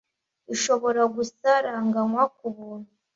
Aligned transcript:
ishobora 0.53 1.01
gusaranganywa 1.15 2.23
kubuntu 2.37 2.89